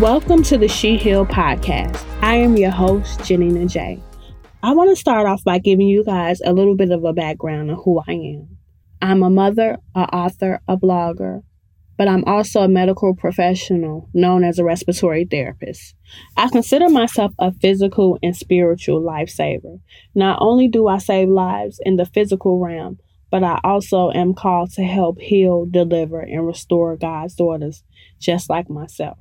Welcome 0.00 0.44
to 0.44 0.56
the 0.56 0.68
She 0.68 0.96
Heal 0.96 1.26
podcast. 1.26 2.06
I 2.22 2.36
am 2.36 2.56
your 2.56 2.70
host, 2.70 3.24
Genina 3.24 3.66
J. 3.66 4.00
I 4.62 4.72
want 4.72 4.90
to 4.90 4.96
start 4.96 5.26
off 5.26 5.42
by 5.42 5.58
giving 5.58 5.88
you 5.88 6.04
guys 6.04 6.40
a 6.44 6.52
little 6.52 6.76
bit 6.76 6.92
of 6.92 7.02
a 7.02 7.12
background 7.12 7.72
on 7.72 7.78
who 7.82 8.00
I 8.06 8.12
am. 8.12 8.58
I'm 9.02 9.24
a 9.24 9.30
mother, 9.30 9.78
a 9.96 10.02
author, 10.14 10.60
a 10.68 10.76
blogger, 10.76 11.42
but 11.96 12.06
I'm 12.06 12.22
also 12.26 12.60
a 12.60 12.68
medical 12.68 13.16
professional 13.16 14.08
known 14.14 14.44
as 14.44 14.60
a 14.60 14.64
respiratory 14.64 15.24
therapist. 15.28 15.96
I 16.36 16.48
consider 16.48 16.88
myself 16.88 17.32
a 17.40 17.50
physical 17.50 18.20
and 18.22 18.36
spiritual 18.36 19.02
lifesaver. 19.02 19.80
Not 20.14 20.38
only 20.40 20.68
do 20.68 20.86
I 20.86 20.98
save 20.98 21.28
lives 21.28 21.80
in 21.84 21.96
the 21.96 22.06
physical 22.06 22.60
realm, 22.60 23.00
but 23.32 23.42
I 23.42 23.58
also 23.64 24.12
am 24.12 24.34
called 24.34 24.70
to 24.74 24.84
help 24.84 25.18
heal, 25.18 25.66
deliver, 25.68 26.20
and 26.20 26.46
restore 26.46 26.96
God's 26.96 27.34
daughters 27.34 27.82
just 28.20 28.48
like 28.48 28.70
myself. 28.70 29.18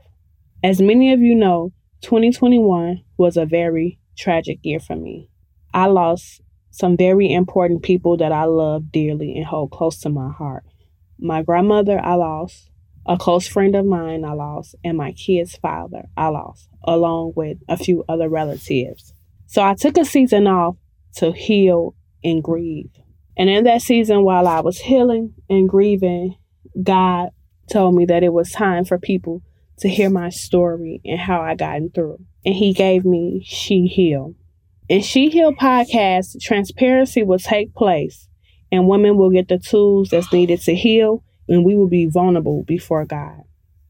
As 0.64 0.82
many 0.82 1.14
of 1.14 1.22
you 1.22 1.36
know, 1.36 1.72
2021 2.02 3.04
was 3.18 3.38
a 3.38 3.46
very 3.46 4.00
tragic 4.18 4.58
year 4.64 4.80
for 4.80 4.96
me. 4.96 5.30
I 5.72 5.86
lost 5.86 6.42
some 6.72 6.98
very 6.98 7.32
important 7.32 7.84
people 7.84 8.18
that 8.18 8.32
I 8.32 8.46
love 8.46 8.92
dearly 8.92 9.36
and 9.36 9.46
hold 9.46 9.70
close 9.70 10.00
to 10.00 10.10
my 10.10 10.32
heart. 10.32 10.64
My 11.20 11.44
grandmother, 11.44 12.00
I 12.04 12.16
lost. 12.16 12.72
A 13.06 13.18
close 13.18 13.48
friend 13.48 13.76
of 13.76 13.86
mine, 13.86 14.26
I 14.26 14.34
lost. 14.34 14.76
And 14.84 14.98
my 14.98 15.12
kid's 15.12 15.56
father, 15.56 16.10
I 16.18 16.30
lost, 16.30 16.70
along 16.84 17.34
with 17.36 17.60
a 17.70 17.78
few 17.78 18.04
other 18.10 18.28
relatives. 18.28 19.14
So 19.46 19.64
I 19.64 19.76
took 19.76 19.96
a 19.96 20.06
season 20.06 20.48
off 20.48 20.76
to 21.18 21.32
heal 21.32 21.96
and 22.24 22.44
grieve. 22.44 22.92
And 23.38 23.48
in 23.48 23.64
that 23.66 23.84
season, 23.84 24.24
while 24.24 24.48
I 24.48 24.62
was 24.62 24.80
healing 24.80 25.36
and 25.50 25.70
grieving, 25.70 26.36
God 26.82 27.30
told 27.72 27.94
me 27.94 28.06
that 28.06 28.24
it 28.24 28.34
was 28.34 28.52
time 28.52 28.84
for 28.84 28.98
people 28.98 29.44
to 29.80 29.90
hear 29.90 30.10
my 30.10 30.30
story 30.30 31.02
and 31.06 31.20
how 31.20 31.42
I 31.42 31.56
gotten 31.56 31.90
through. 31.90 32.20
And 32.46 32.56
he 32.56 32.74
gave 32.74 33.06
me 33.06 33.44
She 33.46 33.88
Heal. 33.88 34.34
In 34.90 35.02
She 35.02 35.30
Heal 35.30 35.54
podcast, 35.54 36.42
transparency 36.42 37.24
will 37.24 37.40
take 37.40 37.74
place 37.74 38.28
and 38.72 38.88
women 38.88 39.18
will 39.18 39.30
get 39.30 39.48
the 39.48 39.60
tools 39.60 40.10
that's 40.10 40.34
needed 40.34 40.62
to 40.62 40.76
heal 40.76 41.24
and 41.48 41.64
we 41.64 41.76
will 41.76 41.88
be 41.88 42.08
vulnerable 42.08 42.64
before 42.64 43.06
God. 43.06 43.42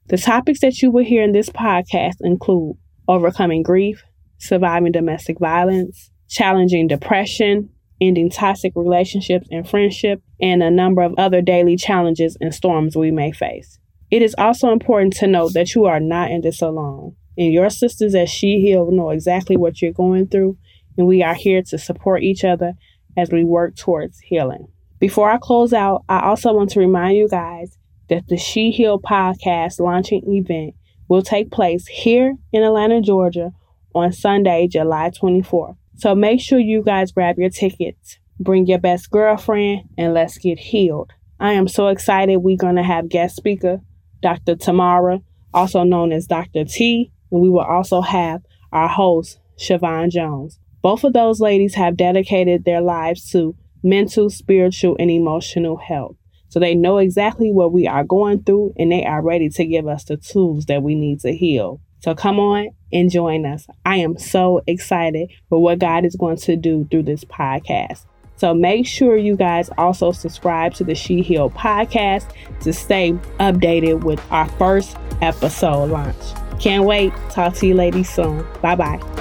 The 0.08 0.18
topics 0.18 0.62
that 0.62 0.82
you 0.82 0.92
will 0.92 1.04
hear 1.04 1.24
in 1.24 1.32
this 1.32 1.50
podcast 1.50 2.16
include 2.22 2.78
overcoming 3.08 3.64
grief, 3.64 4.04
surviving 4.38 4.92
domestic 4.92 5.40
violence, 5.40 6.12
challenging 6.30 6.88
depression, 6.88 7.70
ending 8.00 8.30
toxic 8.30 8.74
relationships 8.76 9.48
and 9.52 9.68
friendship, 9.68 10.22
and 10.40 10.62
a 10.62 10.70
number 10.70 11.02
of 11.02 11.16
other 11.18 11.42
daily 11.42 11.76
challenges 11.76 12.38
and 12.40 12.54
storms 12.54 12.96
we 12.96 13.12
may 13.12 13.32
face. 13.32 13.80
It 14.10 14.22
is 14.22 14.36
also 14.38 14.72
important 14.72 15.14
to 15.18 15.28
note 15.28 15.54
that 15.54 15.76
you 15.76 15.86
are 15.86 16.00
not 16.00 16.32
in 16.32 16.42
this 16.42 16.62
alone. 16.62 17.16
And 17.38 17.52
your 17.52 17.70
sisters 17.70 18.16
at 18.16 18.30
She 18.30 18.62
Heal 18.62 18.90
know 18.92 19.10
exactly 19.10 19.58
what 19.58 19.82
you're 19.82 19.92
going 19.92 20.28
through, 20.28 20.58
and 20.98 21.08
we 21.08 21.22
are 21.22 21.36
here 21.36 21.62
to 21.64 21.78
support 21.78 22.24
each 22.24 22.44
other 22.44 22.74
as 23.18 23.32
we 23.32 23.44
work 23.44 23.76
towards 23.76 24.20
healing. 24.20 24.68
Before 25.00 25.30
I 25.30 25.38
close 25.38 25.74
out, 25.74 26.04
I 26.08 26.22
also 26.22 26.54
want 26.54 26.72
to 26.72 26.80
remind 26.80 27.18
you 27.18 27.28
guys 27.28 27.78
that 28.10 28.28
the 28.28 28.38
She 28.38 28.72
Heal 28.72 29.00
podcast 29.00 29.80
launching 29.80 30.24
event 30.26 30.74
will 31.10 31.22
take 31.22 31.52
place 31.52 31.86
here 31.88 32.36
in 32.52 32.64
Atlanta, 32.64 33.02
Georgia 33.02 33.52
on 33.94 34.14
Sunday, 34.14 34.68
July 34.68 35.12
24th. 35.12 35.76
So 35.98 36.16
make 36.16 36.40
sure 36.40 36.60
you 36.60 36.82
guys 36.82 37.12
grab 37.12 37.38
your 37.38 37.50
tickets, 37.50 38.20
bring 38.40 38.68
your 38.68 38.80
best 38.80 39.12
girlfriend, 39.12 39.82
and 39.98 40.14
let's 40.14 40.38
get 40.38 40.60
healed. 40.60 41.12
I 41.40 41.54
am 41.54 41.68
so 41.68 41.88
excited. 41.88 42.38
We're 42.38 42.58
going 42.58 42.76
to 42.78 42.84
have 42.84 43.10
guest 43.10 43.36
speaker 43.36 43.82
Dr. 44.22 44.55
Tamara, 44.55 45.22
also 45.54 45.83
known 45.83 46.11
as 46.11 46.28
Dr. 46.28 46.66
T, 46.66 47.11
and 47.32 47.42
we 47.42 47.50
will 47.50 47.60
also 47.60 48.02
have 48.02 48.42
our 48.72 48.88
host, 48.88 49.39
Siobhan 49.58 50.10
Jones. 50.10 50.60
Both 50.82 51.04
of 51.04 51.14
those 51.14 51.42
ladies 51.42 51.76
have 51.76 51.98
dedicated 51.98 52.64
their 52.64 52.82
lives 52.82 53.30
to 53.32 53.55
mental, 53.83 54.30
spiritual, 54.30 54.95
and 55.00 55.10
emotional 55.10 55.78
health. 55.78 56.16
So 56.50 56.60
they 56.60 56.76
know 56.76 56.98
exactly 56.98 57.52
what 57.52 57.73
we 57.73 57.88
are 57.88 58.04
going 58.04 58.44
through 58.44 58.73
and 58.78 58.92
they 58.92 59.04
are 59.04 59.22
ready 59.22 59.50
to 59.50 59.66
give 59.66 59.88
us 59.88 60.05
the 60.05 60.17
tools 60.17 60.66
that 60.66 60.82
we 60.82 60.95
need 60.95 61.20
to 61.22 61.34
heal. 61.34 61.82
So 61.99 62.16
come 62.16 62.39
on 62.39 62.70
and 62.94 63.11
join 63.11 63.45
us. 63.45 63.67
I 63.86 63.98
am 63.98 64.17
so 64.17 64.61
excited 64.66 65.30
for 65.49 65.61
what 65.61 65.80
God 65.80 66.05
is 66.05 66.16
going 66.16 66.38
to 66.38 66.55
do 66.55 66.88
through 66.89 67.04
this 67.04 67.26
podcast. 67.26 68.05
So 68.37 68.53
make 68.53 68.86
sure 68.86 69.17
you 69.17 69.36
guys 69.36 69.70
also 69.77 70.11
subscribe 70.11 70.73
to 70.75 70.83
the 70.83 70.95
She 70.95 71.21
Heal 71.21 71.49
podcast 71.49 72.30
to 72.61 72.71
stay 72.71 73.14
updated 73.39 74.03
with 74.03 74.21
our 74.31 74.48
first 74.52 74.95
episode 75.21 75.89
launch. 75.89 76.15
Can't 76.59 76.86
wait. 76.86 77.14
Talk 77.30 77.55
to 77.55 77.67
you 77.67 77.73
ladies 77.73 78.09
soon. 78.09 78.45
Bye 78.61 78.75
bye. 78.75 79.17